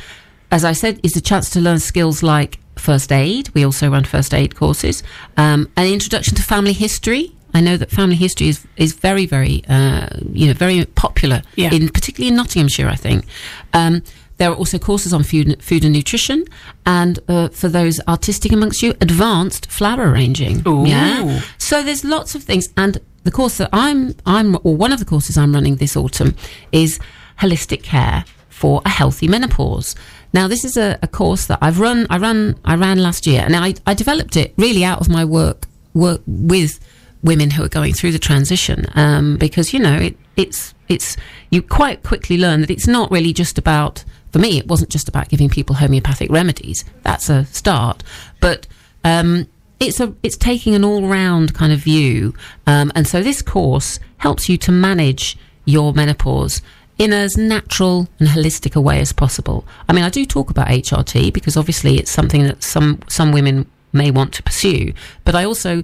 As 0.51 0.63
I 0.63 0.71
said, 0.74 1.00
is 1.03 1.15
a 1.18 1.21
chance 1.21 1.50
to 1.51 1.59
learn 1.59 1.80
skills 1.80 2.21
like 2.24 2.59
first 2.75 3.12
aid. 3.12 3.50
We 3.54 3.66
also 3.66 3.89
run 3.89 4.04
first 4.06 4.33
aid 4.33 4.56
courses. 4.56 5.04
Um, 5.38 5.69
an 5.77 5.88
introduction 5.88 6.36
to 6.36 6.42
family 6.44 6.74
history. 6.74 7.31
I 7.54 7.62
know 7.62 7.77
that 7.77 7.89
family 7.89 8.16
history 8.16 8.48
is 8.50 8.66
is 8.77 8.94
very 8.94 9.25
very 9.25 9.63
uh, 9.69 10.07
you 10.33 10.48
know 10.48 10.54
very 10.54 10.86
popular 10.86 11.42
Yeah. 11.56 11.74
in 11.74 11.89
particularly 11.89 12.30
in 12.30 12.36
Nottinghamshire. 12.36 12.89
I 12.89 12.95
think. 12.95 13.25
Um, 13.74 14.01
there 14.38 14.51
are 14.51 14.56
also 14.56 14.77
courses 14.77 15.13
on 15.13 15.24
food, 15.24 15.63
food 15.63 15.86
and 15.86 15.94
nutrition, 15.94 16.44
and 16.86 17.19
uh, 17.30 17.48
for 17.48 17.69
those 17.69 18.01
artistic 18.06 18.51
amongst 18.51 18.83
you, 18.83 18.94
advanced 19.00 19.71
flower 19.71 20.12
arranging. 20.12 20.62
Ooh. 20.68 20.86
Yeah. 20.86 21.39
So 21.57 21.81
there's 21.81 22.04
lots 22.04 22.36
of 22.36 22.44
things, 22.44 22.68
and 22.75 22.98
the 23.24 23.31
course 23.31 23.56
that 23.57 23.69
I'm 23.71 24.13
I'm 24.25 24.57
or 24.63 24.75
one 24.75 24.92
of 24.92 25.00
the 25.00 25.06
courses 25.06 25.38
I'm 25.38 25.54
running 25.54 25.78
this 25.78 25.95
autumn 25.95 26.36
is 26.74 27.00
holistic 27.39 27.81
care 27.83 28.25
for 28.56 28.81
a 28.86 28.90
healthy 28.90 29.28
menopause. 29.28 29.96
Now, 30.34 30.48
this 30.48 30.63
is 30.63 30.78
a, 30.78 30.98
a 31.02 31.10
course 31.10 31.46
that 31.48 31.60
I've 31.62 31.81
run. 31.81 32.07
I 32.10 32.18
ran. 32.18 32.57
I 32.63 32.75
ran 32.75 33.00
last 33.00 33.28
year, 33.28 33.42
and 33.42 33.54
I, 33.54 33.74
I 33.86 33.94
developed 33.94 34.38
it 34.38 34.54
really 34.57 34.86
out 34.86 35.02
of 35.02 35.10
my 35.10 35.25
work 35.25 35.68
work 35.94 36.22
with 36.25 36.80
women 37.22 37.52
who 37.52 37.63
are 37.63 37.69
going 37.69 37.94
through 37.94 38.13
the 38.13 38.19
transition, 38.19 38.86
um, 38.96 39.36
because 39.36 39.74
you 39.74 39.80
know 39.80 39.96
it, 39.96 40.18
it's 40.38 40.74
it's 40.88 41.18
you 41.50 41.62
quite 41.62 42.04
quickly 42.04 42.38
learn 42.38 42.62
that 42.62 42.72
it's 42.72 42.88
not 42.88 43.12
really 43.12 43.34
just 43.34 43.57
about. 43.57 44.06
For 44.31 44.40
me, 44.40 44.57
it 44.57 44.68
wasn't 44.68 44.90
just 44.90 45.09
about 45.09 45.30
giving 45.30 45.50
people 45.50 45.76
homeopathic 45.76 46.30
remedies. 46.30 46.85
That's 47.04 47.30
a 47.30 47.45
start, 47.45 48.04
but 48.40 48.68
um, 49.04 49.47
it's 49.81 50.00
a 50.00 50.14
it's 50.24 50.38
taking 50.38 50.76
an 50.76 50.85
all 50.85 51.07
round 51.07 51.54
kind 51.54 51.74
of 51.74 51.80
view, 51.80 52.33
um, 52.68 52.90
and 52.95 53.06
so 53.06 53.21
this 53.21 53.42
course 53.42 54.00
helps 54.18 54.47
you 54.47 54.57
to 54.59 54.71
manage 54.71 55.38
your 55.66 55.94
menopause 55.94 56.62
in 56.97 57.11
as 57.11 57.37
natural 57.37 58.07
and 58.19 58.30
holistic 58.30 58.75
a 58.75 58.81
way 58.81 58.99
as 58.99 59.11
possible. 59.11 59.66
I 59.90 59.94
mean, 59.94 60.04
I 60.04 60.09
do 60.09 60.25
talk 60.25 60.49
about 60.49 60.68
HRT 60.68 61.33
because 61.33 61.57
obviously 61.57 61.97
it's 61.97 62.11
something 62.11 62.44
that 62.44 62.64
some 62.64 62.99
some 63.07 63.31
women 63.31 63.69
may 63.92 64.11
want 64.11 64.33
to 64.33 64.44
pursue, 64.44 64.94
but 65.23 65.35
I 65.35 65.44
also 65.44 65.83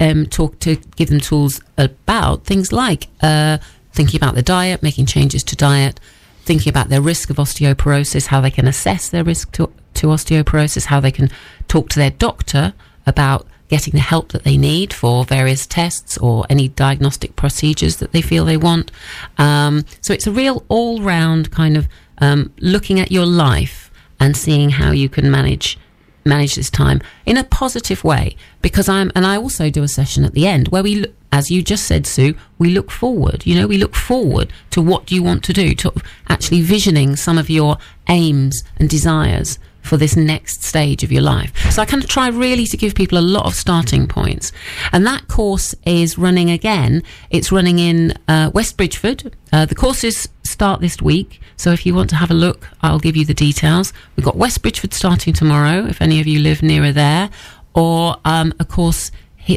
um, 0.00 0.26
talk 0.26 0.58
to 0.60 0.76
give 0.96 1.10
them 1.10 1.20
tools 1.20 1.60
about 1.78 2.44
things 2.44 2.72
like 2.72 3.08
uh, 3.22 3.58
thinking 3.92 4.18
about 4.18 4.34
the 4.34 4.42
diet, 4.42 4.82
making 4.82 5.06
changes 5.06 5.44
to 5.44 5.56
diet, 5.56 6.00
thinking 6.42 6.70
about 6.70 6.88
their 6.88 7.00
risk 7.00 7.30
of 7.30 7.36
osteoporosis, 7.36 8.26
how 8.26 8.40
they 8.40 8.50
can 8.50 8.66
assess 8.66 9.08
their 9.08 9.24
risk 9.24 9.52
to, 9.52 9.70
to 9.94 10.08
osteoporosis, 10.08 10.86
how 10.86 11.00
they 11.00 11.12
can 11.12 11.30
talk 11.68 11.88
to 11.90 11.98
their 11.98 12.10
doctor 12.10 12.74
about 13.06 13.46
getting 13.72 13.94
the 13.94 14.00
help 14.00 14.32
that 14.32 14.44
they 14.44 14.58
need 14.58 14.92
for 14.92 15.24
various 15.24 15.66
tests 15.66 16.18
or 16.18 16.44
any 16.50 16.68
diagnostic 16.68 17.34
procedures 17.36 17.96
that 17.96 18.12
they 18.12 18.20
feel 18.20 18.44
they 18.44 18.58
want. 18.58 18.90
Um, 19.38 19.86
so 20.02 20.12
it's 20.12 20.26
a 20.26 20.30
real 20.30 20.62
all 20.68 21.00
round 21.00 21.50
kind 21.50 21.78
of 21.78 21.88
um, 22.18 22.52
looking 22.58 23.00
at 23.00 23.10
your 23.10 23.24
life 23.24 23.90
and 24.20 24.36
seeing 24.36 24.68
how 24.68 24.90
you 24.90 25.08
can 25.08 25.30
manage 25.30 25.78
manage 26.22 26.54
this 26.54 26.68
time 26.68 27.00
in 27.24 27.38
a 27.38 27.44
positive 27.44 28.04
way 28.04 28.36
because 28.60 28.90
I'm 28.90 29.10
and 29.16 29.26
I 29.26 29.38
also 29.38 29.70
do 29.70 29.82
a 29.82 29.88
session 29.88 30.22
at 30.22 30.34
the 30.34 30.46
end 30.46 30.68
where 30.68 30.82
we 30.82 31.06
as 31.32 31.50
you 31.50 31.62
just 31.62 31.84
said 31.84 32.06
Sue 32.06 32.36
we 32.58 32.68
look 32.70 32.92
forward 32.92 33.44
you 33.44 33.56
know 33.56 33.66
we 33.66 33.78
look 33.78 33.96
forward 33.96 34.52
to 34.70 34.80
what 34.80 35.10
you 35.10 35.20
want 35.22 35.42
to 35.44 35.52
do 35.52 35.74
to 35.76 35.92
actually 36.28 36.60
visioning 36.60 37.16
some 37.16 37.38
of 37.38 37.50
your 37.50 37.78
aims 38.08 38.62
and 38.76 38.88
desires 38.88 39.58
for 39.82 39.96
this 39.96 40.16
next 40.16 40.64
stage 40.64 41.02
of 41.04 41.12
your 41.12 41.22
life. 41.22 41.52
So 41.70 41.82
I 41.82 41.84
kind 41.84 42.02
of 42.02 42.08
try 42.08 42.28
really 42.28 42.66
to 42.66 42.76
give 42.76 42.94
people 42.94 43.18
a 43.18 43.20
lot 43.20 43.46
of 43.46 43.54
starting 43.54 44.06
points. 44.06 44.52
And 44.92 45.06
that 45.06 45.28
course 45.28 45.74
is 45.84 46.16
running 46.16 46.50
again. 46.50 47.02
It's 47.30 47.52
running 47.52 47.78
in 47.78 48.14
uh, 48.28 48.50
West 48.54 48.76
Bridgford. 48.76 49.34
Uh, 49.52 49.66
the 49.66 49.74
courses 49.74 50.28
start 50.44 50.80
this 50.80 51.02
week. 51.02 51.40
So 51.56 51.72
if 51.72 51.84
you 51.84 51.94
want 51.94 52.10
to 52.10 52.16
have 52.16 52.30
a 52.30 52.34
look, 52.34 52.68
I'll 52.80 52.98
give 52.98 53.16
you 53.16 53.24
the 53.24 53.34
details. 53.34 53.92
We've 54.16 54.24
got 54.24 54.36
West 54.36 54.62
Bridgford 54.62 54.94
starting 54.94 55.34
tomorrow, 55.34 55.86
if 55.86 56.00
any 56.00 56.20
of 56.20 56.26
you 56.26 56.40
live 56.40 56.62
nearer 56.62 56.92
there, 56.92 57.30
or 57.74 58.16
um, 58.24 58.54
a 58.58 58.64
course 58.64 59.10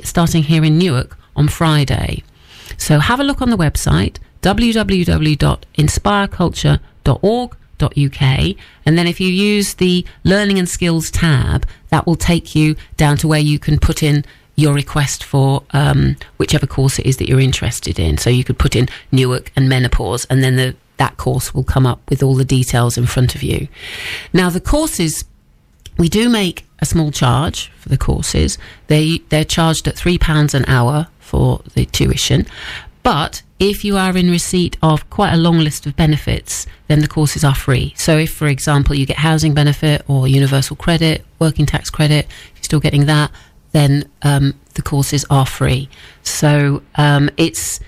starting 0.04 0.44
here 0.44 0.64
in 0.64 0.78
Newark 0.78 1.18
on 1.36 1.48
Friday. 1.48 2.24
So 2.78 3.00
have 3.00 3.20
a 3.20 3.24
look 3.24 3.42
on 3.42 3.50
the 3.50 3.58
website 3.58 4.18
www.inspireculture.org.uk. 7.80 8.56
And 8.86 8.98
then 8.98 9.08
if 9.08 9.20
you 9.20 9.28
use 9.28 9.76
the 9.76 10.06
Learning 10.24 10.60
and 10.60 10.70
Skills 10.70 11.10
tab, 11.12 11.68
that 11.90 12.06
will 12.06 12.16
take 12.16 12.56
you 12.56 12.76
down 12.98 13.18
to 13.18 13.28
where 13.28 13.40
you 13.40 13.60
can 13.60 13.80
put 13.80 14.04
in 14.04 14.26
your 14.56 14.74
request 14.74 15.24
for 15.24 15.64
um, 15.72 16.16
whichever 16.38 16.66
course 16.66 16.98
it 17.00 17.06
is 17.06 17.18
that 17.18 17.28
you're 17.28 17.40
interested 17.40 18.00
in. 18.00 18.18
So 18.18 18.30
you 18.30 18.44
could 18.44 18.58
put 18.58 18.76
in 18.76 18.88
Newark 19.12 19.52
and 19.56 19.68
menopause, 19.68 20.26
and 20.26 20.44
then 20.44 20.56
the, 20.56 20.76
that 20.98 21.18
course 21.18 21.54
will 21.54 21.64
come 21.64 21.86
up 21.86 22.00
with 22.10 22.24
all 22.24 22.36
the 22.36 22.46
details 22.46 22.98
in 22.98 23.06
front 23.06 23.36
of 23.36 23.44
you. 23.44 23.68
Now, 24.32 24.50
the 24.50 24.62
courses 24.62 25.26
we 25.98 26.10
do 26.10 26.28
make 26.28 26.66
a 26.80 26.86
small 26.86 27.10
charge 27.10 27.72
for 27.78 27.88
the 27.88 27.98
courses. 27.98 28.58
They 28.88 29.20
they're 29.30 29.46
charged 29.46 29.88
at 29.88 29.96
three 29.96 30.18
pounds 30.18 30.54
an 30.54 30.66
hour 30.68 31.08
for 31.20 31.62
the 31.74 31.86
tuition, 31.86 32.46
but 33.02 33.44
if 33.60 33.86
you 33.86 33.98
are 33.98 34.16
in 34.18 34.30
receipt 34.30 34.78
of 34.82 35.10
quite 35.10 35.34
a 35.34 35.38
long 35.38 35.60
list 35.60 35.86
of 35.86 35.96
benefits, 35.96 36.68
then 36.88 37.00
the 37.00 37.08
courses 37.08 37.44
are 37.44 37.56
free. 37.56 37.94
So, 37.98 38.18
if 38.18 38.34
for 38.34 38.48
example 38.48 38.96
you 38.96 39.06
get 39.06 39.18
housing 39.18 39.54
benefit 39.54 40.04
or 40.08 40.28
universal 40.28 40.76
credit, 40.76 41.24
working 41.40 41.66
tax 41.66 41.90
credit, 41.90 42.26
if 42.26 42.52
you're 42.58 42.64
still 42.64 42.80
getting 42.80 43.06
that, 43.06 43.32
then 43.72 44.10
um, 44.22 44.54
the 44.76 44.82
courses 44.82 45.26
are 45.30 45.46
free. 45.46 45.90
So 46.24 46.82
um, 46.96 47.30
it's 47.38 47.80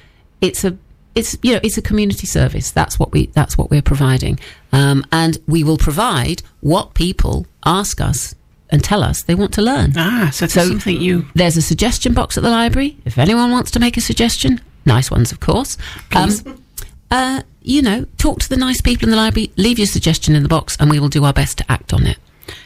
it's 0.41 0.63
a 0.63 0.77
it's 1.15 1.37
you 1.41 1.53
know 1.53 1.59
it's 1.63 1.77
a 1.77 1.81
community 1.81 2.27
service. 2.27 2.71
That's 2.71 2.99
what 2.99 3.11
we 3.11 3.27
that's 3.27 3.57
what 3.57 3.69
we're 3.69 3.81
providing, 3.81 4.39
um, 4.71 5.05
and 5.11 5.37
we 5.47 5.63
will 5.63 5.77
provide 5.77 6.43
what 6.61 6.93
people 6.93 7.45
ask 7.65 8.01
us 8.01 8.35
and 8.69 8.83
tell 8.83 9.01
us 9.01 9.23
they 9.23 9.35
want 9.35 9.53
to 9.53 9.61
learn. 9.61 9.93
Ah, 9.95 10.29
so 10.33 10.45
So- 10.47 10.67
something 10.67 10.99
you. 10.99 11.25
There's 11.35 11.55
a 11.57 11.61
suggestion 11.61 12.13
box 12.13 12.37
at 12.37 12.43
the 12.43 12.49
library. 12.49 12.97
If 13.05 13.17
anyone 13.17 13.51
wants 13.51 13.71
to 13.71 13.79
make 13.79 13.95
a 13.97 14.01
suggestion, 14.01 14.59
nice 14.87 15.11
ones, 15.11 15.31
of 15.31 15.39
course. 15.39 15.77
Please. 16.09 16.45
Um, 16.45 16.63
uh, 17.11 17.41
you 17.61 17.81
know, 17.81 18.05
talk 18.17 18.39
to 18.39 18.49
the 18.49 18.57
nice 18.57 18.81
people 18.81 19.05
in 19.05 19.11
the 19.11 19.17
library. 19.17 19.51
Leave 19.57 19.77
your 19.77 19.87
suggestion 19.87 20.35
in 20.35 20.43
the 20.43 20.49
box, 20.49 20.75
and 20.79 20.89
we 20.89 20.99
will 20.99 21.09
do 21.09 21.23
our 21.25 21.33
best 21.33 21.57
to 21.59 21.71
act 21.71 21.93
on 21.93 22.05
it. 22.05 22.17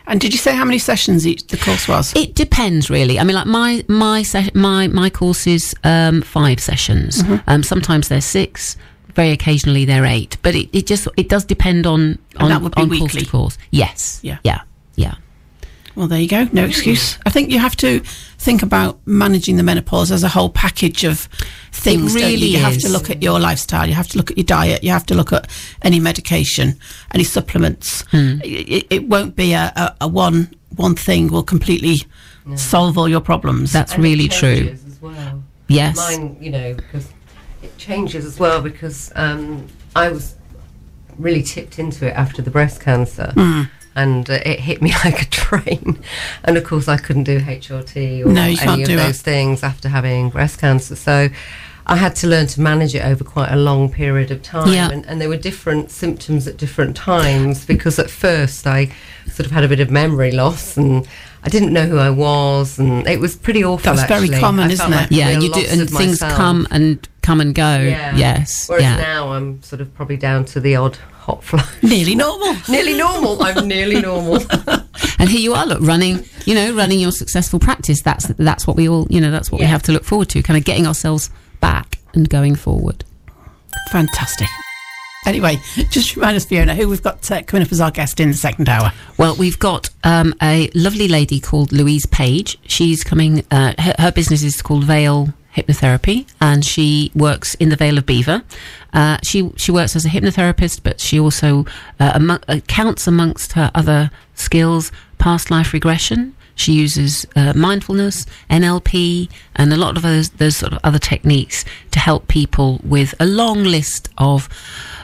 And 0.06 0.22
did 0.22 0.32
you 0.32 0.38
say 0.38 0.56
how 0.56 0.66
many 0.66 0.78
sessions 0.78 1.26
each 1.26 1.48
the 1.48 1.58
course 1.58 1.88
was? 1.88 2.14
It 2.16 2.36
depends, 2.36 2.90
really. 2.90 3.20
I 3.20 3.24
mean, 3.24 3.36
like 3.36 3.48
my 3.48 3.84
my 3.88 4.22
se- 4.24 4.52
my 4.54 4.88
my 4.88 5.10
course 5.10 5.48
is 5.48 5.76
um, 5.84 6.22
five 6.22 6.60
sessions. 6.60 7.24
Mm-hmm. 7.24 7.50
Um, 7.50 7.64
sometimes 7.64 8.08
they're 8.08 8.22
six. 8.22 8.78
Very 9.16 9.32
occasionally 9.32 9.86
they're 9.86 10.06
eight. 10.06 10.38
But 10.42 10.56
it, 10.56 10.70
it 10.72 10.88
just 10.88 11.08
it 11.18 11.30
does 11.30 11.46
depend 11.46 11.86
on 11.86 12.18
And 12.36 12.44
on, 12.44 12.50
that 12.50 12.62
would 12.62 12.76
be 12.76 12.82
on 12.84 12.90
course 12.90 13.14
to 13.16 13.26
course. 13.26 13.58
Yes. 13.72 14.20
Yeah. 14.22 14.38
Yeah. 14.44 14.62
Yeah. 14.96 15.16
Well, 15.96 16.08
there 16.08 16.20
you 16.20 16.28
go. 16.28 16.48
No 16.54 16.66
excuse. 16.66 17.18
I 17.26 17.30
think 17.30 17.52
you 17.52 17.60
have 17.60 17.76
to 17.78 18.00
think 18.38 18.64
about 18.64 19.00
managing 19.06 19.58
the 19.58 19.64
menopause 19.64 20.12
as 20.12 20.24
a 20.24 20.30
whole 20.30 20.50
package 20.50 21.04
of 21.04 21.28
things. 21.72 22.14
don't 22.14 22.22
you? 22.22 22.28
really 22.28 22.48
you 22.48 22.60
have 22.60 22.78
to 22.80 22.90
look 22.90 23.10
at 23.10 23.22
your 23.22 23.40
lifestyle. 23.40 23.88
You 23.88 23.94
have 23.96 24.08
to 24.10 24.18
look 24.18 24.32
at 24.32 24.38
your 24.38 24.46
diet. 24.46 24.84
You 24.84 24.92
have 24.92 25.06
to 25.08 25.14
look 25.16 25.34
at 25.34 25.50
any 25.82 26.00
medication, 26.00 26.76
any 27.14 27.24
supplements. 27.24 28.02
Hmm. 28.12 28.40
It, 28.44 28.88
it 28.90 29.08
won't 29.08 29.36
be 29.36 29.54
a, 29.54 29.72
a, 29.76 29.96
a 30.02 30.08
one 30.08 30.56
one 30.76 30.96
thing 30.96 31.28
will 31.28 31.44
completely 31.44 31.98
solve 32.56 32.98
all 32.98 33.10
your 33.10 33.22
problems. 33.22 33.74
That's 33.74 33.94
And 33.94 34.06
it 34.06 34.08
really 34.08 34.28
true. 34.28 34.56
changes 34.56 34.86
As 34.86 35.02
well. 35.02 35.44
Yes. 35.68 35.98
Mine, 35.98 36.38
you 36.40 36.50
know, 36.50 36.74
because 36.74 37.08
it 37.62 37.78
changes 37.78 38.26
as 38.26 38.40
well 38.40 38.62
because 38.62 39.12
um, 39.16 39.68
I 39.96 40.10
was 40.10 40.36
really 41.18 41.44
tipped 41.44 41.78
into 41.80 42.08
it 42.08 42.12
after 42.16 42.42
the 42.42 42.50
breast 42.50 42.82
cancer. 42.82 43.32
Hmm. 43.36 43.64
And 43.96 44.30
uh, 44.30 44.40
it 44.46 44.60
hit 44.62 44.82
me 44.82 44.94
like 45.04 45.22
a 45.22 45.26
train, 45.26 46.00
and 46.46 46.56
of 46.58 46.64
course 46.64 46.88
I 46.88 46.98
couldn't 46.98 47.26
do 47.26 47.40
HRT 47.42 48.26
or 48.26 48.30
No, 48.30 48.44
any 48.44 48.82
of 48.84 48.88
do 48.88 48.94
it. 48.94 48.98
those 48.98 49.22
things 49.22 49.64
after 49.64 49.90
having 49.90 50.30
breast 50.30 50.60
cancer. 50.60 50.96
So 50.96 51.28
I 51.86 51.96
had 51.98 52.16
to 52.18 52.28
learn 52.28 52.48
to 52.48 52.62
manage 52.62 52.96
it 52.96 53.04
over 53.04 53.24
quite 53.26 53.52
a 53.52 53.58
long 53.58 53.92
period 53.92 54.32
of 54.32 54.42
time, 54.44 54.72
Yeah. 54.74 54.90
and, 54.92 55.06
and 55.08 55.20
there 55.20 55.28
were 55.28 55.36
different 55.36 55.92
symptoms 55.92 56.48
at 56.48 56.56
different 56.56 56.96
times. 56.96 57.66
Because 57.66 58.00
at 58.00 58.10
first 58.10 58.66
I 58.66 58.92
sort 59.28 59.46
of 59.46 59.52
had 59.52 59.66
a 59.66 59.68
bit 59.68 59.82
of 59.82 59.92
memory 59.92 60.32
loss, 60.32 60.78
and 60.78 61.06
I 61.44 61.50
didn't 61.50 61.74
know 61.74 61.86
who 61.86 61.98
I 61.98 62.12
was, 62.12 62.80
and 62.80 63.06
it 63.08 63.20
was 63.20 63.36
pretty 63.36 63.62
awful. 63.64 63.94
That's 63.94 64.08
very 64.08 64.30
common, 64.30 64.70
I 64.70 64.74
isn't 64.74 64.88
it? 64.94 64.96
like 64.96 65.12
yeah, 65.12 65.38
you 65.38 65.52
do, 65.52 65.66
and 65.68 65.90
things 65.90 66.22
myself. 66.22 66.34
come 66.38 66.66
and 66.72 67.10
come 67.24 67.42
and 67.42 67.54
go. 67.54 67.80
Yeah. 67.80 68.16
Yes. 68.16 68.70
Whereas 68.70 68.84
yeah. 68.84 68.98
now 68.98 69.34
I'm 69.34 69.62
sort 69.64 69.82
of 69.82 69.94
probably 69.96 70.18
down 70.18 70.46
to 70.46 70.60
the 70.62 70.76
odd 70.78 70.98
hot 71.22 71.44
flush. 71.44 71.68
nearly 71.84 72.16
normal. 72.16 72.56
nearly 72.70 72.98
normal. 72.98 73.42
I'm 73.44 73.68
nearly 73.68 74.02
normal. 74.02 74.36
and 75.20 75.30
here 75.30 75.40
you 75.40 75.54
are, 75.54 75.66
look, 75.66 75.80
running, 75.82 76.26
you 76.46 76.56
know, 76.56 76.74
running 76.74 77.00
your 77.00 77.12
successful 77.12 77.60
practice. 77.60 78.02
That's 78.02 78.28
that's 78.28 78.66
what 78.66 78.76
we 78.76 78.90
all, 78.90 79.08
you 79.10 79.22
know, 79.22 79.32
that's 79.32 79.52
what 79.52 79.62
we 79.62 79.68
have 79.68 79.84
to 79.84 79.92
look 79.92 80.04
forward 80.04 80.30
to, 80.30 80.42
kind 80.42 80.58
of 80.58 80.66
getting 80.66 80.88
ourselves 80.88 81.30
back 81.60 82.00
and 82.14 82.28
going 82.28 82.56
forward. 82.56 83.06
Fantastic. 83.92 84.48
Anyway, 85.28 85.58
just 85.92 86.16
remind 86.16 86.36
us, 86.36 86.46
Fiona, 86.46 86.74
who 86.74 86.90
we've 86.90 87.04
got 87.04 87.30
uh, 87.30 87.44
coming 87.44 87.64
up 87.64 87.72
as 87.72 87.80
our 87.80 87.92
guest 87.92 88.20
in 88.20 88.30
the 88.30 88.38
second 88.38 88.68
hour. 88.68 88.92
Well, 89.20 89.36
we've 89.36 89.60
got 89.60 89.92
um, 90.04 90.34
a 90.42 90.72
lovely 90.74 91.08
lady 91.08 91.40
called 91.40 91.72
Louise 91.72 92.08
Page. 92.08 92.58
She's 92.66 93.04
coming. 93.04 93.46
Uh, 93.52 93.76
her, 93.78 93.94
her 94.00 94.12
business 94.12 94.42
is 94.42 94.64
called 94.64 94.84
Vale 94.86 95.32
Hypnotherapy, 95.56 96.26
and 96.40 96.64
she 96.66 97.12
works 97.14 97.56
in 97.56 97.70
the 97.70 97.76
Vale 97.76 97.98
of 97.98 98.06
Belvoir. 98.06 98.44
Uh, 98.94 99.18
she 99.24 99.52
she 99.58 99.72
works 99.72 99.96
as 99.96 100.06
a 100.06 100.10
hypnotherapist, 100.10 100.82
but 100.84 101.00
she 101.00 101.20
also 101.20 101.66
uh, 102.00 102.12
amo- 102.16 102.40
uh, 102.48 102.60
counts 102.68 103.08
amongst 103.08 103.54
her 103.54 103.70
other 103.76 104.12
skills 104.36 104.92
past 105.18 105.52
life 105.52 105.74
regression. 105.74 106.36
She 106.56 106.74
uses 106.74 107.26
uh, 107.36 107.54
mindfulness, 107.56 108.26
NLP, 108.50 109.30
and 109.56 109.74
a 109.74 109.78
lot 109.78 109.98
of 109.98 110.04
those, 110.04 110.30
those 110.32 110.58
sort 110.58 110.74
of 110.74 110.80
other 110.84 111.00
techniques 111.00 111.66
to 111.92 112.00
help 112.00 112.28
people 112.28 112.80
with 112.84 113.16
a 113.20 113.26
long 113.26 113.64
list 113.64 114.10
of, 114.20 114.48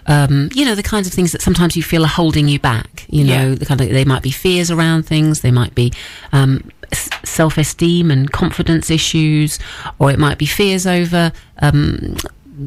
um, 0.05 0.49
you 0.53 0.65
know, 0.65 0.75
the 0.75 0.83
kinds 0.83 1.07
of 1.07 1.13
things 1.13 1.31
that 1.31 1.41
sometimes 1.41 1.75
you 1.75 1.81
feel 1.81 2.03
are 2.03 2.07
holding 2.09 2.47
you 2.47 2.59
back. 2.59 3.05
You 3.09 3.23
know, 3.23 3.49
Yeah. 3.49 3.55
the 3.55 3.65
kind 3.65 3.81
of 3.81 3.89
they 3.89 4.05
might 4.05 4.21
be 4.21 4.29
fears 4.29 4.69
around 4.69 5.07
things, 5.07 5.41
they 5.41 5.49
might 5.51 5.73
be 5.73 5.93
um, 6.31 6.69
s- 6.91 7.09
self-esteem 7.23 8.11
and 8.11 8.31
confidence 8.31 8.89
issues, 8.89 9.59
or 9.99 10.11
it 10.11 10.19
might 10.19 10.37
be 10.37 10.45
fears 10.45 10.85
over 10.87 11.31
um, 11.59 12.15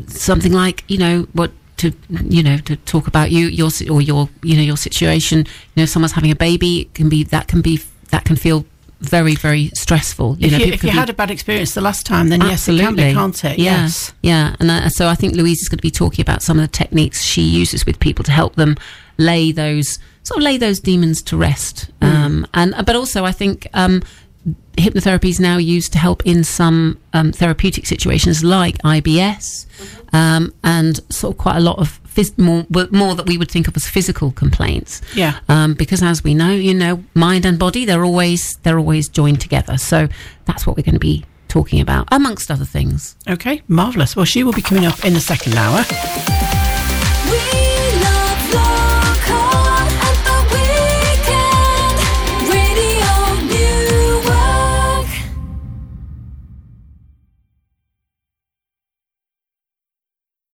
something 0.07 0.53
like 0.53 0.85
you 0.89 0.99
know 0.99 1.27
what 1.33 1.51
to 1.79 1.93
you 2.09 2.43
know 2.43 2.59
to 2.59 2.77
talk 2.77 3.07
about 3.07 3.31
you 3.31 3.47
your 3.47 3.71
or 3.91 4.01
your 4.03 4.29
you 4.43 4.57
know 4.57 4.63
your 4.63 4.77
situation. 4.77 5.39
You 5.75 5.83
know, 5.83 5.87
someone's 5.87 6.13
having 6.13 6.31
a 6.31 6.37
baby, 6.37 6.81
it 6.83 6.95
can 6.95 7.09
be 7.09 7.23
that 7.25 7.49
can 7.49 7.63
be 7.63 7.81
that 8.11 8.25
can 8.25 8.37
feel 8.37 8.65
very 9.01 9.35
very 9.35 9.71
stressful. 9.75 10.37
You 10.39 10.47
if 10.47 10.53
know, 10.53 10.59
you, 10.59 10.73
if 10.73 10.85
you 10.85 10.91
be- 10.91 10.97
had 10.97 11.11
a 11.11 11.15
bad 11.15 11.31
experience 11.31 11.75
the 11.75 11.81
last 11.81 12.07
time, 12.07 12.29
then 12.29 12.41
yes, 12.43 12.69
it 12.69 12.79
can 12.79 12.95
be, 12.97 13.13
can't 13.13 13.45
it? 13.45 13.59
yeah, 13.59 13.83
Yes. 13.83 14.13
yeah. 14.23 14.57
And 14.61 14.93
so 14.93 15.09
I 15.09 15.15
think 15.15 15.35
Louise 15.35 15.61
is 15.63 15.69
going 15.69 15.79
to 15.79 15.83
be 15.83 15.91
talking 15.91 16.23
about 16.23 16.43
some 16.43 16.59
of 16.59 16.63
the 16.63 16.69
techniques 16.77 17.23
she 17.23 17.43
uses 17.43 17.87
with 17.87 17.99
people 17.99 18.25
to 18.25 18.33
help 18.33 18.57
them 18.57 18.77
lay 19.17 19.53
those 19.53 19.99
sort 20.23 20.39
of 20.39 20.43
lay 20.43 20.57
those 20.59 20.81
demons 20.81 21.23
to 21.23 21.37
rest. 21.37 21.91
Mm. 22.01 22.09
Um, 22.15 22.47
and 22.55 22.75
but 22.87 22.97
also 22.97 23.25
I 23.25 23.33
think. 23.33 23.67
Um, 23.75 24.03
Hypnotherapy 24.79 25.29
is 25.29 25.39
now 25.39 25.59
used 25.59 25.93
to 25.93 25.99
help 25.99 26.25
in 26.25 26.43
some 26.45 26.99
um, 27.13 27.33
therapeutic 27.33 27.85
situations 27.85 28.43
like 28.43 28.79
IBS, 28.79 29.67
um, 30.15 30.55
and 30.65 31.01
sort 31.13 31.35
of 31.35 31.39
quite 31.39 31.57
a 31.57 31.61
lot 31.61 31.79
of 31.79 32.00
phys- 32.15 32.37
more, 32.39 32.67
more 32.91 33.15
that 33.15 33.27
we 33.27 33.39
would 33.39 33.51
think 33.51 33.69
of 33.69 33.77
as 33.77 33.87
physical 33.87 34.33
complaints. 34.33 35.01
Yeah. 35.15 35.39
Um, 35.49 35.75
because 35.75 36.03
as 36.03 36.23
we 36.25 36.35
know, 36.35 36.51
you 36.53 36.75
know, 36.75 37.03
mind 37.15 37.45
and 37.47 37.59
body 37.59 37.85
they're 37.85 38.05
always 38.05 38.57
they're 38.63 38.79
always 38.79 39.09
joined 39.09 39.41
together. 39.41 39.79
So 39.79 40.09
that's 40.45 40.67
what 40.67 40.77
we're 40.77 40.83
going 40.83 40.95
to 40.95 41.01
be 41.01 41.25
talking 41.49 41.81
about, 41.81 42.07
amongst 42.13 42.51
other 42.51 42.65
things. 42.65 43.17
Okay, 43.29 43.63
marvellous. 43.67 44.15
Well, 44.15 44.25
she 44.25 44.45
will 44.45 44.53
be 44.53 44.63
coming 44.63 44.87
up 44.87 45.05
in 45.05 45.15
the 45.15 45.21
second 45.21 45.55
hour. 45.57 46.60